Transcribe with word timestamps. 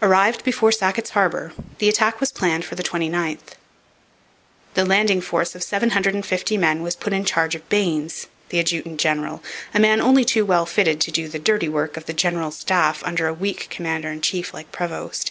Arrived 0.00 0.42
before 0.42 0.72
Sackett's 0.72 1.10
Harbour, 1.10 1.52
the 1.80 1.88
attack 1.90 2.18
was 2.18 2.32
planned 2.32 2.64
for 2.64 2.76
the 2.76 2.82
29th. 2.82 3.56
The 4.72 4.86
landing 4.86 5.20
force 5.20 5.54
of 5.54 5.62
seven 5.62 5.90
hundred 5.90 6.14
and 6.14 6.24
fifty 6.24 6.56
men 6.56 6.82
was 6.82 6.96
put 6.96 7.12
in 7.12 7.26
charge 7.26 7.54
of 7.54 7.68
Baynes, 7.68 8.28
the 8.48 8.58
adjutant 8.58 8.98
general, 8.98 9.42
a 9.74 9.78
man 9.78 10.00
only 10.00 10.24
too 10.24 10.46
well 10.46 10.64
fitted 10.64 10.98
to 11.02 11.10
do 11.10 11.28
the 11.28 11.38
'dirty 11.38 11.68
work' 11.68 11.98
of 11.98 12.06
the 12.06 12.14
general 12.14 12.50
staff 12.52 13.04
under 13.04 13.26
a 13.28 13.34
weak 13.34 13.66
commander 13.68 14.08
in 14.10 14.22
chief 14.22 14.54
like 14.54 14.72
Prevost. 14.72 15.30